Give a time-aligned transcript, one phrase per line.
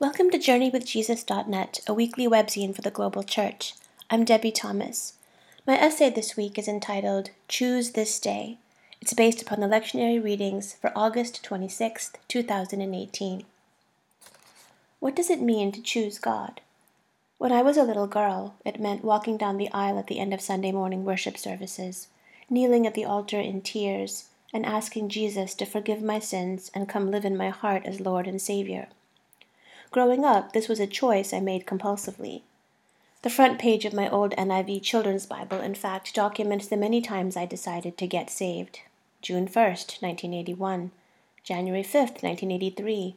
[0.00, 3.74] Welcome to JourneyWithJesus.net, a weekly webzine for the global church.
[4.08, 5.12] I'm Debie Thomas.
[5.66, 8.56] My essay this week is entitled Choose This Day.
[9.02, 13.44] It's based upon the lectionary readings for August 26, 2018.
[15.00, 16.62] What does it mean to choose God?
[17.36, 20.32] When I was a little girl, it meant walking down the aisle at the end
[20.32, 22.08] of Sunday morning worship services,
[22.48, 27.10] kneeling at the altar in tears, and asking Jesus to forgive my sins and come
[27.10, 28.88] live in my heart as Lord and Savior.
[29.90, 32.42] Growing up, this was a choice I made compulsively.
[33.22, 37.36] The front page of my old NIV Children's Bible, in fact, documents the many times
[37.36, 38.80] I decided to get saved
[39.20, 40.92] June 1st, 1981,
[41.42, 43.16] January 5th, 1983,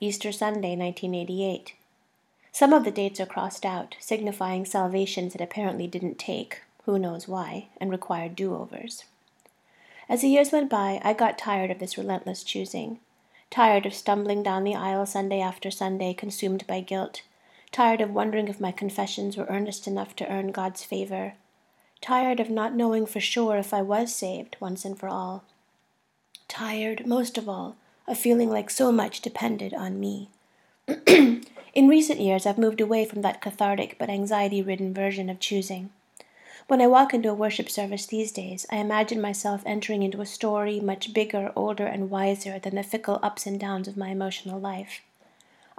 [0.00, 1.74] Easter Sunday, 1988.
[2.50, 7.28] Some of the dates are crossed out, signifying salvations that apparently didn't take, who knows
[7.28, 9.04] why, and required do overs.
[10.08, 13.00] As the years went by, I got tired of this relentless choosing
[13.50, 17.22] tired of stumbling down the aisle Sunday after Sunday, consumed by guilt,
[17.72, 21.34] tired of wondering if my confessions were earnest enough to earn God's favor,
[22.00, 25.44] tired of not knowing for sure if I was saved once and for all,
[26.48, 27.76] tired, most of all,
[28.06, 30.30] of feeling like so much depended on me.
[31.06, 35.90] In recent years, I've moved away from that cathartic but anxiety ridden version of choosing.
[36.68, 40.26] When I walk into a worship service these days, I imagine myself entering into a
[40.26, 44.58] story much bigger, older, and wiser than the fickle ups and downs of my emotional
[44.58, 45.00] life.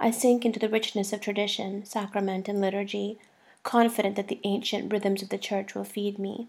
[0.00, 3.18] I sink into the richness of tradition, sacrament, and liturgy,
[3.64, 6.48] confident that the ancient rhythms of the church will feed me.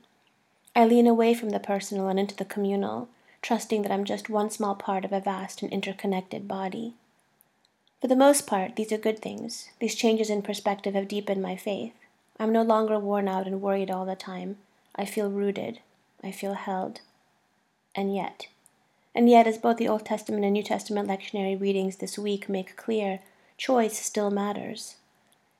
[0.74, 3.10] I lean away from the personal and into the communal,
[3.42, 6.94] trusting that I'm just one small part of a vast and interconnected body.
[8.00, 9.70] For the most part, these are good things.
[9.82, 11.94] These changes in perspective have deepened my faith.
[12.40, 14.58] I'm no longer worn out and worried all the time.
[14.96, 15.80] I feel rooted.
[16.24, 17.02] I feel held.
[17.96, 18.48] And yet,
[19.16, 22.78] and yet, as both the Old Testament and New Testament lectionary readings this week make
[22.78, 23.20] clear,
[23.58, 24.96] choice still matters.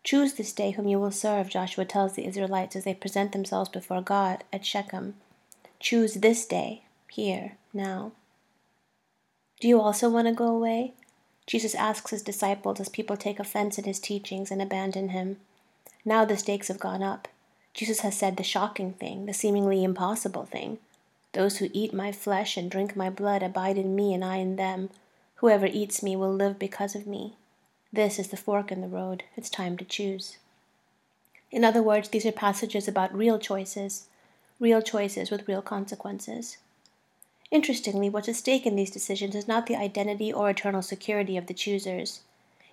[0.04, 3.70] Choose this day whom you will serve, Joshua tells the Israelites as they present themselves
[3.70, 5.16] before God at Shechem.
[5.80, 8.14] Choose this day, here, now.
[9.60, 10.94] Do you also want to go away?
[11.46, 15.38] Jesus asks his disciples as people take offense at his teachings and abandon him.
[16.06, 17.28] Now the stakes have gone up.
[17.74, 20.80] Jesus has said the shocking thing, the seemingly impossible thing.
[21.34, 24.56] Those who eat my flesh and drink my blood abide in me, and I in
[24.56, 24.90] them.
[25.36, 27.36] Whoever eats me will live because of me.
[27.94, 29.24] This is the fork in the road.
[29.36, 30.38] It's time to choose.
[31.52, 34.08] In other words, these are passages about real choices,
[34.60, 36.58] real choices with real consequences.
[37.52, 41.48] Interestingly, what's at stake in these decisions is not the identity or eternal security of
[41.48, 42.22] the choosers.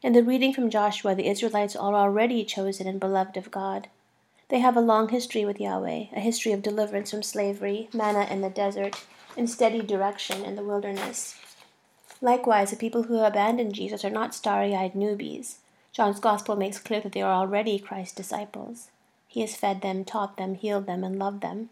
[0.02, 3.88] In the reading from Joshua, the Israelites are already chosen and beloved of God.
[4.48, 8.42] They have a long history with Yahweh, a history of deliverance from slavery, manna in
[8.42, 9.04] the desert,
[9.36, 11.34] and steady direction in the wilderness.
[12.20, 15.56] Likewise, the people who abandon Jesus are not starry eyed newbies.
[15.92, 18.90] John's Gospel makes clear that they are already Christ's disciples.
[19.26, 21.70] He has fed them, taught them, healed them, and loved them.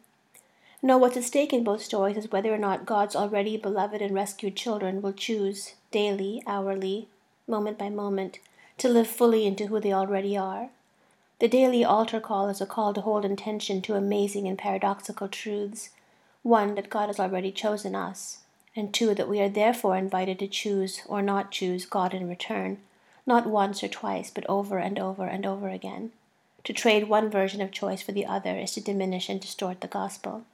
[0.82, 4.14] No, what's at stake in both stories is whether or not God's already beloved and
[4.14, 7.08] rescued children will choose, daily, hourly,
[7.46, 8.38] moment by moment,
[8.78, 10.70] to live fully into who they already are.
[11.40, 15.90] The daily altar call is a call to hold intention to amazing and paradoxical truths.
[16.42, 18.38] One, that God has already chosen us,
[18.76, 22.78] and two, that we are therefore invited to choose or not choose God in return,
[23.26, 26.12] not once or twice, but over and over and over again.
[26.64, 29.86] To trade one version of choice for the other is to diminish and distort the
[29.86, 30.44] gospel.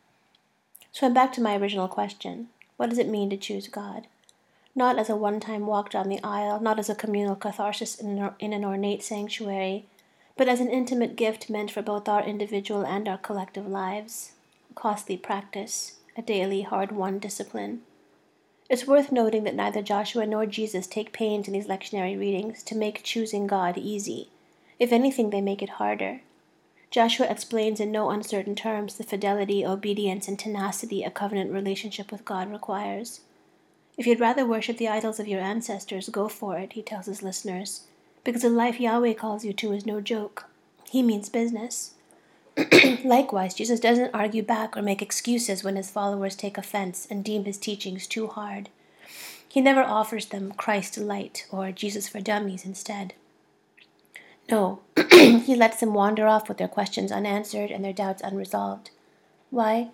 [0.92, 4.06] So I'm back to my original question what does it mean to choose God?
[4.74, 8.18] Not as a one time walk down the aisle, not as a communal catharsis in
[8.40, 9.86] an, ornate sanctuary,
[10.36, 14.32] but as an intimate gift meant for both our individual and our collective lives,
[14.70, 17.82] a costly practice, a daily hard won discipline.
[18.68, 22.76] It's worth noting that neither Joshua nor Jesus take pains in these lectionary readings to
[22.76, 24.28] make choosing God easy.
[24.78, 26.20] If anything, they make it harder.
[26.90, 32.24] Joshua explains in no uncertain terms the fidelity, obedience, and tenacity a covenant relationship with
[32.24, 33.20] God requires.
[34.00, 37.22] If you'd rather worship the idols of your ancestors, go for it, he tells his
[37.22, 37.82] listeners,
[38.24, 40.46] because the life Yahweh calls you to is no joke.
[40.90, 41.92] He means business.
[43.04, 47.44] Likewise, Jesus doesn't argue back or make excuses when his followers take offense and deem
[47.44, 48.70] his teachings too hard.
[49.46, 53.12] He never offers them Christ light or Jesus for dummies instead.
[54.50, 54.80] No,
[55.10, 58.88] he lets them wander off with their questions unanswered and their doubts unresolved.
[59.50, 59.90] Why?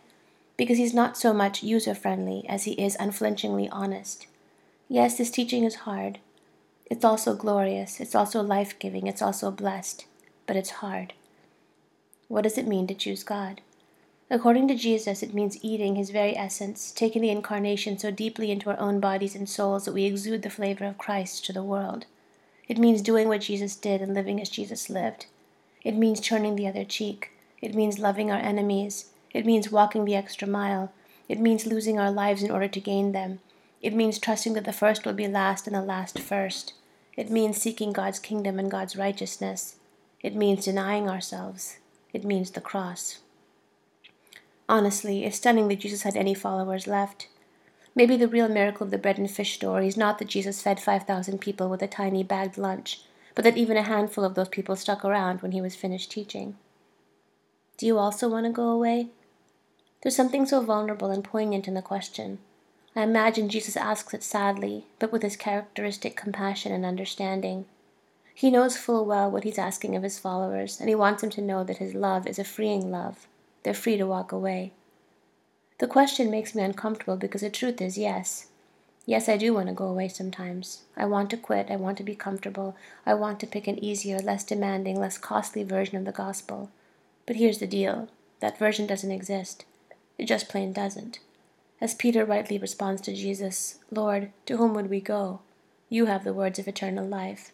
[0.56, 4.26] Because he's not so much user friendly as he is unflinchingly honest.
[4.88, 6.19] Yes, this teaching is hard.
[6.88, 10.06] It's also glorious, it's also life giving, it's also blessed,
[10.47, 11.12] but it's hard.
[12.29, 13.61] What does it mean to choose God?
[14.29, 18.70] According to Jesus, it means eating his very essence, taking the incarnation so deeply into
[18.70, 22.06] our own bodies and souls that we exude the flavor of Christ to the world.
[22.69, 25.26] It means doing what Jesus did and living as Jesus lived.
[25.85, 27.31] It means turning the other cheek.
[27.62, 29.11] It means loving our enemies.
[29.37, 30.93] It means walking the extra mile.
[31.29, 33.41] It means losing our lives in order to gain them.
[33.83, 36.73] It means trusting that the first will be last and the last first.
[37.19, 39.77] It means seeking God's kingdom and God's righteousness.
[40.23, 41.77] It means denying ourselves.
[42.15, 43.19] It means the cross.
[44.71, 47.29] Honestly, it's stunning that Jesus had any followers left.
[47.94, 50.81] Maybe the real miracle of the bread and fish story is not that Jesus fed
[50.81, 53.03] 5,000 people with a tiny bagged lunch,
[53.35, 56.56] but that even a handful of those people stuck around when he was finished teaching.
[57.77, 59.11] Do you also want to go away?
[60.02, 62.38] There's something so vulnerable and poignant in the question.
[62.94, 67.66] I imagine Jesus asks it sadly, but with his characteristic compassion and understanding.
[68.34, 71.43] He knows full well what he's asking of his followers, and he wants them to
[71.43, 73.26] know that his love is a freeing love.
[73.62, 74.72] They're free to walk away.
[75.78, 78.46] The question makes me uncomfortable because the truth is yes.
[79.04, 80.82] Yes, I do want to go away sometimes.
[80.96, 81.70] I want to quit.
[81.70, 82.76] I want to be comfortable.
[83.04, 86.70] I want to pick an easier, less demanding, less costly version of the gospel.
[87.26, 88.08] But here's the deal
[88.40, 89.64] that version doesn't exist.
[90.19, 91.19] It just plain doesn't.
[91.81, 95.41] As Peter rightly responds to Jesus, Lord, to whom would we go?
[95.89, 97.53] You have the words of eternal life.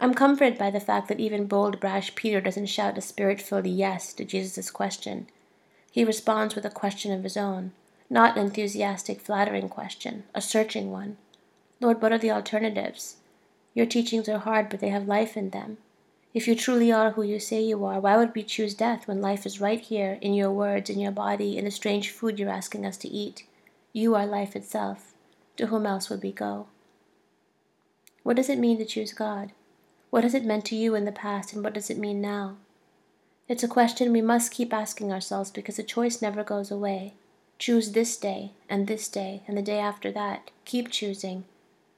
[0.00, 3.66] I'm comforted by the fact that even bold, brash Peter doesn't shout a spirit filled
[3.66, 5.28] yes to Jesus' question.
[5.90, 7.72] He responds with a question of his own,
[8.10, 11.16] not an enthusiastic, flattering question, a searching one.
[11.80, 13.16] Lord, what are the alternatives?
[13.74, 15.78] Your teachings are hard, but they have life in them.
[16.34, 19.22] If you truly are who you say you are, why would we choose death when
[19.22, 22.50] life is right here in your words, in your body, in the strange food you're
[22.50, 23.44] asking us to eat?
[23.92, 25.14] You are life itself.
[25.56, 26.66] To whom else would we go?
[28.22, 29.52] What does it mean to choose God?
[30.10, 32.56] What has it meant to you in the past, and what does it mean now?
[33.48, 37.14] It's a question we must keep asking ourselves because the choice never goes away.
[37.58, 40.50] Choose this day, and this day, and the day after that.
[40.66, 41.44] Keep choosing,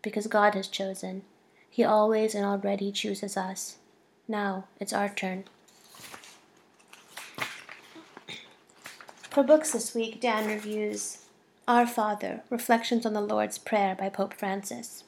[0.02, 1.22] because God has chosen.
[1.68, 3.76] He always and already chooses us.
[4.30, 5.42] Now it's our turn.
[9.28, 11.24] For books this week, Dan reviews
[11.66, 15.02] Our Father Reflections on the Lord's Prayer by Pope Francis.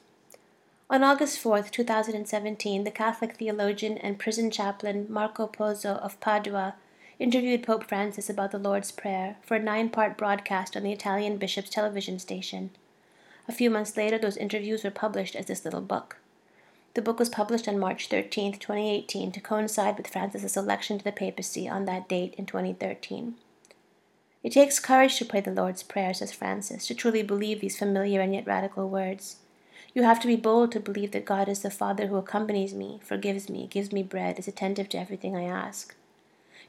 [0.89, 6.75] On August 4, 2017, the Catholic theologian and prison chaplain Marco Pozza of Padua
[7.17, 11.37] interviewed Pope Francis about the Lord's Prayer for a nine part broadcast on the Italian
[11.37, 12.71] bishop's television station.
[13.47, 16.17] A few months later, those interviews were published as this little book.
[16.95, 21.11] The book was published on March 13, 2018, to coincide with Francis's election to the
[21.11, 23.33] papacy on that date in 2013.
[24.43, 28.21] It takes courage to pray the Lord's Prayer, says Francis, to truly believe these familiar
[28.21, 29.37] and yet radical words.
[29.95, 32.99] You have to be bold to believe that God is the Father who accompanies me,
[33.03, 35.95] forgives me, gives me bread, is attentive to everything I ask.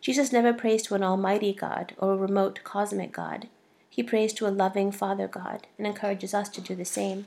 [0.01, 3.49] Jesus never prays to an almighty God or a remote cosmic God.
[3.91, 7.27] He prays to a loving Father God and encourages us to do the same.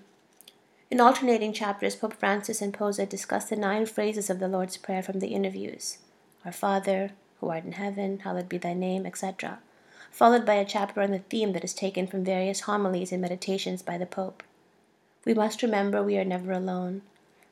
[0.89, 5.03] In alternating chapters, Pope Francis and Pozza discuss the nine phrases of the Lord's Prayer
[5.03, 5.97] from the interviews
[6.45, 7.11] Our Father,
[7.41, 9.59] who art in heaven, hallowed be thy name, etc.,
[10.11, 13.81] followed by a chapter on the theme that is taken from various homilies and meditations
[13.81, 14.43] by the Pope.
[15.25, 17.01] We must remember we are never alone.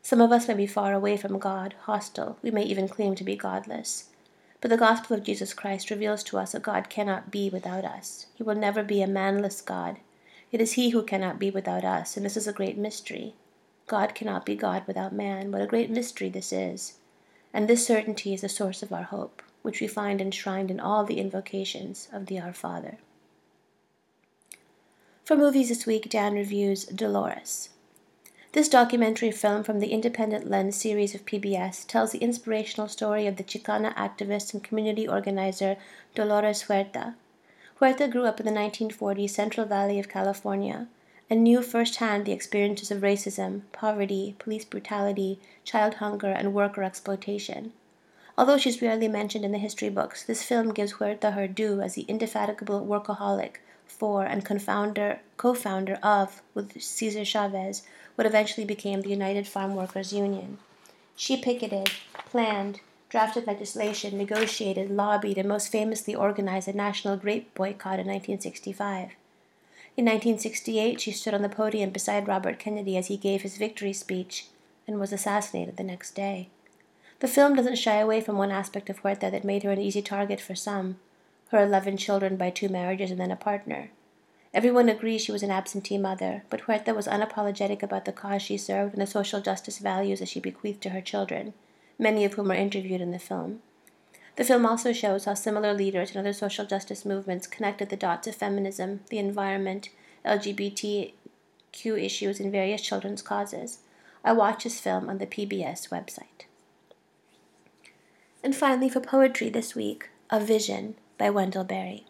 [0.02, 3.24] Some of us may be far away from God, hostile, we may even claim to
[3.26, 4.12] be godless.
[4.62, 8.28] But the gospel of Jesus Christ reveals to us that God cannot be without us.
[8.36, 9.98] He will never be a manless God.
[10.52, 13.36] It is He who cannot be without us, and this is a great mystery.
[13.88, 15.52] God cannot be God without man.
[15.52, 16.98] What a great mystery this is!
[17.54, 21.04] And this certainty is the source of our hope, which we find enshrined in all
[21.04, 22.98] the invocations of the Our Father.
[25.24, 27.70] For movies this week, Dan reviews Dolores.
[28.52, 33.36] This documentary film from the Independent Lens series of PBS tells the inspirational story of
[33.36, 35.78] the Chicana activist and community organizer
[36.14, 37.16] Dolores Huerta,
[37.80, 40.88] Huerta grew up in the 1940s Central Valley of California
[41.30, 47.74] and knew firsthand the experiences of racism, poverty, police brutality, child hunger, and worker exploitation.
[48.38, 51.96] Although she's rarely mentioned in the history books, this film gives Huerta her due as
[51.96, 53.56] the indefatigable workaholic
[53.86, 57.84] for and co-founder, co-founder of, with Cesar Chavez,
[58.16, 60.60] what eventually became the United Farm Workers Union.
[61.16, 62.80] She picketed, planned,
[63.16, 69.12] drafted legislation, negotiated, lobbied, and most famously organized a national grape boycott in 1965.
[69.96, 73.94] In 1968, she stood on the podium beside Robert Kennedy as he gave his victory
[73.94, 74.48] speech
[74.86, 76.50] and was assassinated the next day.
[77.22, 80.02] The film doesn't shy away from one aspect of Huerta that made her an easy
[80.02, 80.98] target for some
[81.52, 83.92] her 11 children by two marriages and then a partner.
[84.54, 88.58] Everyone agrees she was an absentee mother, but Huerta was unapologetic about the cause she
[88.58, 91.54] served and the social justice values that she bequeathed to her children
[91.98, 93.62] many of whom are interviewed in the film.
[94.36, 98.28] The film also shows how similar leaders in other social justice movements connected the dots
[98.28, 99.90] of feminism, the environment,
[100.26, 101.14] LGBTQ
[101.84, 103.80] issues, and various children's causes,
[104.24, 106.48] I watched this film on the PBS website.
[108.44, 112.06] And finally, for poetry this week, A Vision by Wendell Berry.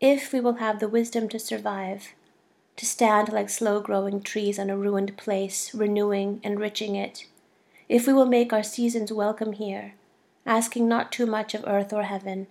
[0.00, 2.14] If we will have the wisdom to survive,
[2.76, 7.26] to stand like slow growing trees on a ruined place, renewing, enriching it,
[7.94, 9.94] if we will make our seasons welcome here,
[10.44, 12.48] asking not too much of earth or heaven,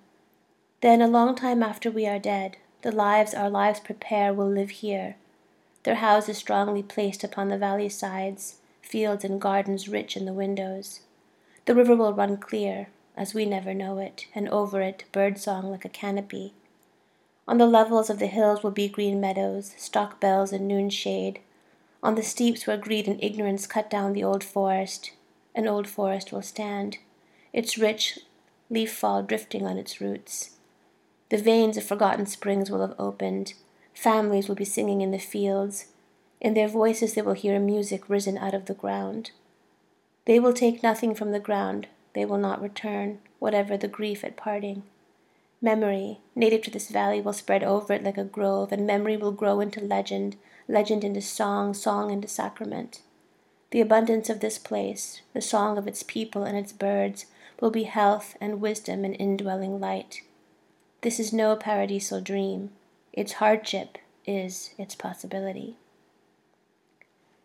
[0.79, 4.69] then a long time after we are dead, the lives our lives prepare will live
[4.69, 5.17] here,
[5.83, 11.01] their houses strongly placed upon the valley sides, fields and gardens rich in the windows.
[11.65, 15.69] The river will run clear, as we never know it, and over it bird song
[15.69, 16.53] like a canopy.
[17.50, 21.41] On the levels of the hills will be green meadows, stock bells and noon shade.
[22.01, 25.12] On the steeps where greed and ignorance cut down the old forest,
[25.55, 26.98] an old forest will stand,
[27.51, 28.19] its rich
[28.69, 30.57] leaf fall drifting on its roots.
[31.29, 33.53] The veins of forgotten springs will have opened.
[33.93, 35.88] Families will be singing in the fields.
[36.41, 39.31] In their voices they will hear a music risen out of the ground.
[40.25, 41.88] They will take nothing from the ground.
[42.13, 44.83] They will not return, whatever the grief at parting.
[45.62, 49.31] Memory, native to this valley, will spread over it like a grove, and memory will
[49.31, 50.36] grow into legend,
[50.67, 53.01] legend into song, song into sacrament.
[53.73, 57.25] The abundance of this place, the song of its people and its birds,
[57.59, 60.21] will be health and wisdom and indwelling light.
[61.01, 62.69] This is no paradisal dream.
[63.13, 65.77] Its hardship is its possibility.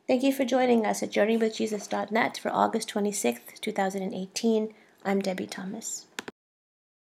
[0.07, 4.75] Thank you for joining us at JourneyWithJesus.net for August 26th, 2018.
[5.07, 6.09] I'm Debie Thomas.